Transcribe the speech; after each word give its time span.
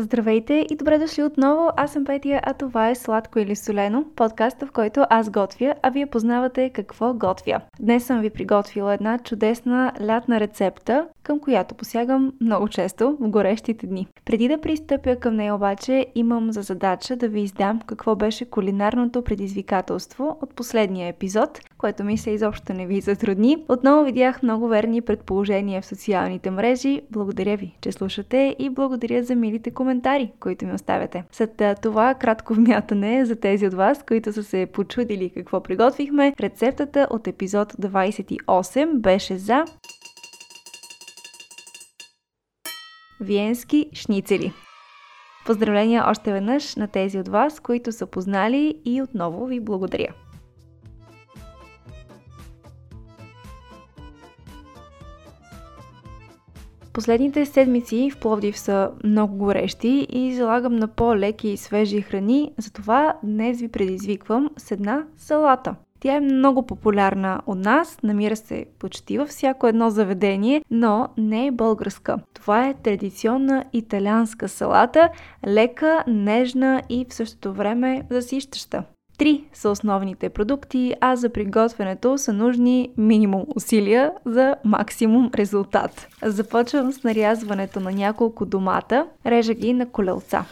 Здравейте 0.00 0.66
и 0.70 0.76
добре 0.76 0.98
дошли 0.98 1.22
отново. 1.22 1.70
Аз 1.76 1.92
съм 1.92 2.04
Петия, 2.04 2.40
а 2.44 2.54
това 2.54 2.88
е 2.88 2.94
Сладко 2.94 3.38
или 3.38 3.56
Солено, 3.56 4.04
подкаста, 4.16 4.66
в 4.66 4.72
който 4.72 5.04
аз 5.10 5.30
готвя, 5.30 5.74
а 5.82 5.90
вие 5.90 6.06
познавате 6.06 6.70
какво 6.70 7.14
готвя. 7.14 7.60
Днес 7.80 8.04
съм 8.04 8.20
ви 8.20 8.30
приготвила 8.30 8.94
една 8.94 9.18
чудесна 9.18 9.92
лятна 10.06 10.40
рецепта, 10.40 11.06
към 11.30 11.40
която 11.40 11.74
посягам 11.74 12.32
много 12.40 12.68
често 12.68 13.16
в 13.20 13.28
горещите 13.28 13.86
дни. 13.86 14.06
Преди 14.24 14.48
да 14.48 14.60
пристъпя 14.60 15.16
към 15.16 15.36
нея 15.36 15.54
обаче, 15.54 16.06
имам 16.14 16.52
за 16.52 16.62
задача 16.62 17.16
да 17.16 17.28
ви 17.28 17.40
издам 17.40 17.80
какво 17.86 18.16
беше 18.16 18.44
кулинарното 18.44 19.22
предизвикателство 19.22 20.38
от 20.42 20.54
последния 20.54 21.08
епизод, 21.08 21.60
което 21.78 22.04
ми 22.04 22.18
се 22.18 22.30
изобщо 22.30 22.72
не 22.72 22.86
ви 22.86 23.00
затрудни. 23.00 23.64
Отново 23.68 24.04
видях 24.04 24.42
много 24.42 24.68
верни 24.68 25.00
предположения 25.00 25.82
в 25.82 25.86
социалните 25.86 26.50
мрежи. 26.50 27.02
Благодаря 27.10 27.56
ви, 27.56 27.76
че 27.80 27.92
слушате 27.92 28.56
и 28.58 28.70
благодаря 28.70 29.22
за 29.22 29.34
милите 29.34 29.70
коментари, 29.70 30.32
които 30.40 30.66
ми 30.66 30.72
оставяте. 30.72 31.24
След 31.32 31.62
това 31.82 32.14
кратко 32.14 32.54
вмятане 32.54 33.24
за 33.24 33.36
тези 33.36 33.66
от 33.66 33.74
вас, 33.74 34.02
които 34.08 34.32
са 34.32 34.42
се 34.42 34.66
почудили 34.66 35.30
какво 35.30 35.62
приготвихме, 35.62 36.34
рецептата 36.40 37.06
от 37.10 37.28
епизод 37.28 37.72
28 37.72 38.94
беше 38.94 39.36
за 39.36 39.64
виенски 43.20 43.90
шницели. 43.94 44.52
Поздравления 45.46 46.04
още 46.06 46.32
веднъж 46.32 46.76
на 46.76 46.88
тези 46.88 47.18
от 47.18 47.28
вас, 47.28 47.60
които 47.60 47.92
са 47.92 48.06
познали 48.06 48.78
и 48.84 49.02
отново 49.02 49.46
ви 49.46 49.60
благодаря. 49.60 50.14
Последните 56.92 57.46
седмици 57.46 58.10
в 58.10 58.20
Пловдив 58.20 58.58
са 58.58 58.90
много 59.04 59.36
горещи 59.36 60.06
и 60.10 60.34
залагам 60.34 60.76
на 60.76 60.88
по-леки 60.88 61.48
и 61.48 61.56
свежи 61.56 62.00
храни, 62.00 62.52
затова 62.58 63.14
днес 63.22 63.60
ви 63.60 63.68
предизвиквам 63.68 64.50
с 64.56 64.70
една 64.70 65.06
салата. 65.16 65.74
Тя 66.00 66.16
е 66.16 66.20
много 66.20 66.66
популярна 66.66 67.40
от 67.46 67.58
нас, 67.58 67.98
намира 68.02 68.36
се 68.36 68.66
почти 68.78 69.18
във 69.18 69.28
всяко 69.28 69.66
едно 69.66 69.90
заведение, 69.90 70.64
но 70.70 71.08
не 71.16 71.46
е 71.46 71.50
българска. 71.50 72.18
Това 72.34 72.66
е 72.68 72.74
традиционна 72.74 73.64
италианска 73.72 74.48
салата, 74.48 75.08
лека, 75.46 76.04
нежна 76.06 76.82
и 76.88 77.06
в 77.08 77.14
същото 77.14 77.52
време 77.52 78.02
засищаща. 78.10 78.82
Три 79.18 79.44
са 79.52 79.70
основните 79.70 80.28
продукти, 80.28 80.94
а 81.00 81.16
за 81.16 81.28
приготвянето 81.28 82.18
са 82.18 82.32
нужни 82.32 82.90
минимум 82.96 83.44
усилия 83.56 84.12
за 84.24 84.54
максимум 84.64 85.30
резултат. 85.34 86.08
Започвам 86.22 86.92
с 86.92 87.04
нарязването 87.04 87.80
на 87.80 87.92
няколко 87.92 88.46
домата, 88.46 89.06
режа 89.26 89.54
ги 89.54 89.72
на 89.72 89.88
колелца. 89.90 90.44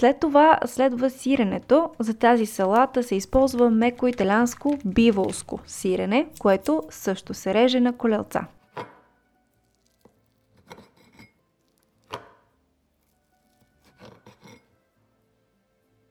След 0.00 0.20
това 0.20 0.58
следва 0.66 1.10
сиренето. 1.10 1.90
За 1.98 2.14
тази 2.14 2.46
салата 2.46 3.02
се 3.02 3.14
използва 3.14 3.70
меко 3.70 4.06
италянско 4.06 4.78
биволско 4.84 5.60
сирене, 5.66 6.26
което 6.38 6.82
също 6.90 7.34
се 7.34 7.54
реже 7.54 7.80
на 7.80 7.92
колелца. 7.92 8.44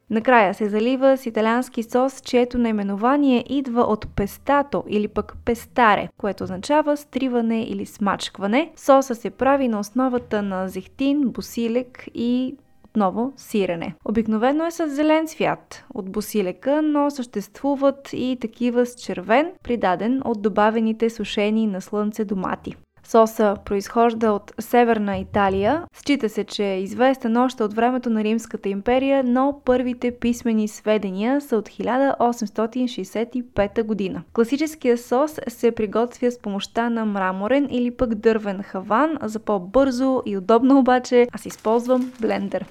Накрая 0.10 0.54
се 0.54 0.70
залива 0.70 1.18
с 1.18 1.26
италиански 1.26 1.84
сос, 1.84 2.22
чието 2.22 2.58
наименование 2.58 3.46
идва 3.50 3.82
от 3.82 4.16
пестато 4.16 4.84
или 4.88 5.08
пък 5.08 5.34
пестаре, 5.46 6.10
което 6.18 6.44
означава 6.44 6.98
стриване 6.98 7.64
или 7.64 7.86
смачкване. 7.86 8.72
Соса 8.76 9.16
се 9.16 9.30
прави 9.30 9.68
на 9.68 9.80
основата 9.80 10.42
на 10.42 10.68
зехтин, 10.68 11.22
босилек 11.22 12.08
и 12.14 12.56
отново 12.90 13.34
сирене. 13.38 13.96
Обикновено 14.06 14.66
е 14.66 14.72
с 14.72 14.90
зелен 14.90 15.28
цвят 15.28 15.86
от 15.94 16.12
босилека, 16.12 16.82
но 16.82 17.12
съществуват 17.12 18.10
и 18.14 18.38
такива 18.42 18.86
с 18.86 18.96
червен, 18.96 19.52
придаден 19.64 20.22
от 20.26 20.42
добавените 20.42 21.10
сушени 21.10 21.68
на 21.68 21.82
слънце 21.82 22.26
домати. 22.26 22.76
Соса 23.04 23.56
произхожда 23.66 24.32
от 24.32 24.54
Северна 24.60 25.18
Италия. 25.18 25.84
Счита 25.94 26.30
се, 26.30 26.44
че 26.44 26.66
е 26.66 26.82
известен 26.82 27.38
още 27.38 27.64
от 27.64 27.74
времето 27.74 28.10
на 28.10 28.24
Римската 28.24 28.70
империя, 28.70 29.24
но 29.24 29.62
първите 29.66 30.12
писмени 30.12 30.68
сведения 30.68 31.42
са 31.42 31.58
от 31.58 31.70
1865 31.70 33.84
година. 33.84 34.24
Класическия 34.34 34.98
сос 34.98 35.40
се 35.48 35.72
приготвя 35.72 36.32
с 36.32 36.40
помощта 36.40 36.90
на 36.90 37.06
мраморен 37.06 37.68
или 37.72 37.92
пък 37.92 38.16
дървен 38.16 38.64
хаван. 38.64 39.18
За 39.22 39.40
по-бързо 39.40 40.22
и 40.26 40.38
удобно 40.38 40.80
обаче 40.80 41.28
аз 41.32 41.46
използвам 41.46 42.12
блендер. 42.22 42.66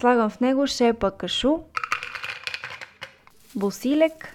Слагам 0.00 0.30
в 0.30 0.40
него 0.40 0.66
шепа 0.66 1.10
кашу, 1.10 1.68
босилек, 3.54 4.30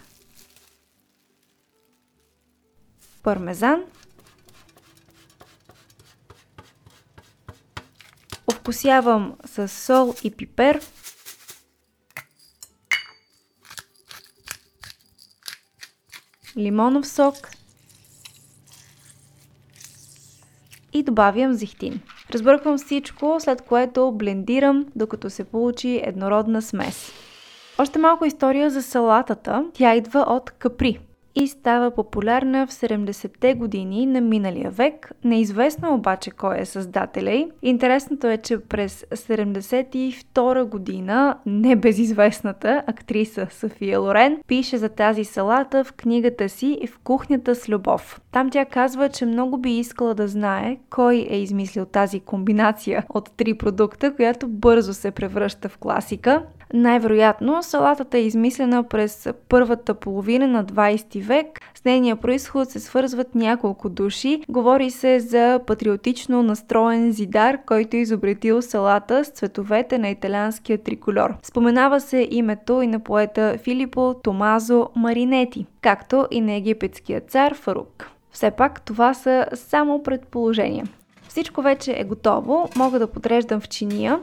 пармезан– 3.23 3.85
Овкусявам 8.65 9.37
с 9.43 9.67
сол 9.67 10.15
и 10.23 10.31
пипер. 10.31 10.81
Лимонов 16.55 17.05
сок. 17.05 17.51
И 20.91 21.03
добавям 21.03 21.53
зехтин. 21.53 22.01
Разбърквам 22.35 22.77
всичко, 22.77 23.35
след 23.39 23.61
което 23.61 24.11
блендирам, 24.11 24.85
докато 24.95 25.29
се 25.29 25.43
получи 25.43 26.01
еднородна 26.03 26.61
смес. 26.61 27.11
Още 27.79 27.99
малко 27.99 28.25
история 28.25 28.69
за 28.69 28.83
салатата. 28.83 29.65
Тя 29.73 29.95
идва 29.95 30.19
от 30.19 30.51
капри 30.51 30.99
и 31.35 31.47
става 31.47 31.91
популярна 31.91 32.67
в 32.67 32.71
70-те 32.71 33.53
години 33.53 34.05
на 34.05 34.21
миналия 34.21 34.71
век. 34.71 35.11
Неизвестно 35.23 35.93
обаче 35.93 36.31
кой 36.31 36.59
е 36.59 36.65
създателя 36.65 37.31
й. 37.31 37.47
Интересното 37.61 38.27
е, 38.27 38.37
че 38.37 38.59
през 38.59 39.05
72 39.11 40.63
година 40.63 41.37
небезизвестната 41.45 42.83
актриса 42.87 43.47
София 43.51 43.99
Лорен 43.99 44.37
пише 44.47 44.77
за 44.77 44.89
тази 44.89 45.23
салата 45.23 45.83
в 45.83 45.93
книгата 45.93 46.49
си 46.49 46.79
В 46.93 46.99
кухнята 46.99 47.55
с 47.55 47.69
любов. 47.69 48.21
Там 48.31 48.49
тя 48.49 48.65
казва, 48.65 49.09
че 49.09 49.25
много 49.25 49.57
би 49.57 49.79
искала 49.79 50.13
да 50.13 50.27
знае 50.27 50.77
кой 50.89 51.27
е 51.29 51.37
измислил 51.37 51.85
тази 51.85 52.19
комбинация 52.19 53.05
от 53.09 53.31
три 53.37 53.53
продукта, 53.53 54.15
която 54.15 54.47
бързо 54.47 54.93
се 54.93 55.11
превръща 55.11 55.69
в 55.69 55.77
класика. 55.77 56.43
Най-вероятно, 56.73 57.63
салатата 57.63 58.17
е 58.17 58.21
измислена 58.21 58.83
през 58.83 59.27
първата 59.49 59.93
половина 59.93 60.47
на 60.47 60.65
20 60.65 61.24
век. 61.25 61.59
С 61.75 61.85
нейния 61.85 62.15
происход 62.15 62.69
се 62.69 62.79
свързват 62.79 63.35
няколко 63.35 63.89
души. 63.89 64.41
Говори 64.49 64.91
се 64.91 65.19
за 65.19 65.59
патриотично 65.67 66.43
настроен 66.43 67.11
зидар, 67.11 67.57
който 67.65 67.95
изобретил 67.95 68.61
салата 68.61 69.25
с 69.25 69.29
цветовете 69.29 69.97
на 69.97 70.09
италианския 70.09 70.77
триколор. 70.77 71.35
Споменава 71.43 71.99
се 71.99 72.27
името 72.31 72.81
и 72.81 72.87
на 72.87 72.99
поета 72.99 73.57
Филипо 73.63 74.13
Томазо 74.13 74.89
Маринети, 74.95 75.65
както 75.81 76.27
и 76.31 76.41
на 76.41 76.53
египетския 76.53 77.21
цар 77.21 77.55
Фарук. 77.55 78.09
Все 78.31 78.51
пак 78.51 78.81
това 78.81 79.13
са 79.13 79.45
само 79.53 80.03
предположения. 80.03 80.85
Всичко 81.27 81.61
вече 81.61 81.95
е 81.97 82.03
готово, 82.03 82.69
мога 82.75 82.99
да 82.99 83.07
подреждам 83.07 83.59
в 83.59 83.69
чиния. 83.69 84.19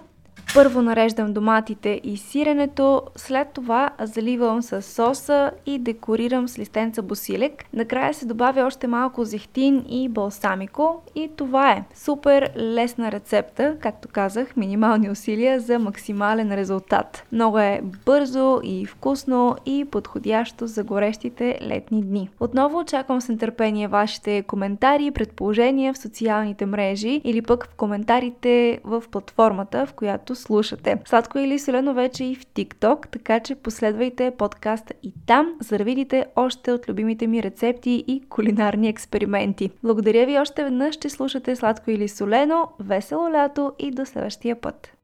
Първо 0.54 0.82
нареждам 0.82 1.32
доматите 1.32 2.00
и 2.04 2.16
сиренето, 2.16 3.02
след 3.16 3.48
това 3.48 3.90
заливам 4.02 4.62
с 4.62 4.82
соса 4.82 5.50
и 5.66 5.78
декорирам 5.78 6.48
с 6.48 6.58
листенца 6.58 7.02
босилек. 7.02 7.64
Накрая 7.72 8.14
се 8.14 8.26
добавя 8.26 8.64
още 8.66 8.86
малко 8.86 9.24
зехтин 9.24 9.84
и 9.88 10.08
балсамико 10.08 11.02
и 11.14 11.31
това 11.37 11.70
е. 11.70 11.84
Супер 11.94 12.50
лесна 12.56 13.12
рецепта, 13.12 13.76
както 13.81 14.08
казах, 14.08 14.56
минимални 14.56 15.10
усилия 15.10 15.60
за 15.60 15.78
максимален 15.78 16.54
резултат. 16.54 17.25
Много 17.32 17.58
е 17.58 17.81
бързо 18.06 18.60
и 18.64 18.87
вкусно 18.87 19.56
и 19.66 19.84
подходящо 19.90 20.66
за 20.66 20.84
горещите 20.84 21.58
летни 21.62 22.02
дни. 22.02 22.28
Отново 22.40 22.78
очаквам 22.78 23.20
с 23.20 23.28
нетърпение 23.28 23.88
вашите 23.88 24.43
коментари 24.43 25.10
предположения 25.10 25.94
в 25.94 25.99
социалните 25.99 26.66
мрежи 26.66 27.20
или 27.25 27.43
пък 27.43 27.66
в 27.66 27.75
коментарите 27.75 28.81
в 28.84 29.02
платформата, 29.10 29.87
в 29.87 29.93
която 29.93 30.34
слушате. 30.42 30.98
Сладко 31.04 31.38
или 31.38 31.58
солено 31.58 31.94
вече 31.94 32.24
и 32.24 32.34
в 32.34 32.46
TikTok, 32.46 33.08
така 33.10 33.40
че 33.40 33.54
последвайте 33.54 34.30
подкаста 34.38 34.94
и 35.02 35.12
там, 35.26 35.54
за 35.60 35.78
да 35.78 35.84
видите 35.84 36.26
още 36.36 36.72
от 36.72 36.88
любимите 36.88 37.26
ми 37.26 37.42
рецепти 37.42 38.04
и 38.06 38.22
кулинарни 38.28 38.88
експерименти. 38.88 39.70
Благодаря 39.82 40.26
ви 40.26 40.38
още 40.38 40.64
веднъж, 40.64 40.96
че 40.96 41.10
слушате 41.10 41.56
Сладко 41.56 41.90
или 41.90 42.08
солено, 42.08 42.68
весело 42.80 43.30
лято 43.30 43.72
и 43.78 43.90
до 43.90 44.06
следващия 44.06 44.60
път! 44.60 45.01